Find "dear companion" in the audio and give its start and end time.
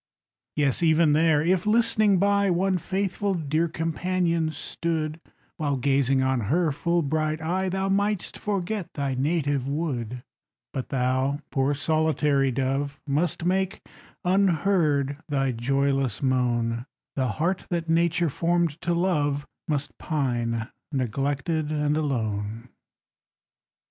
3.35-4.49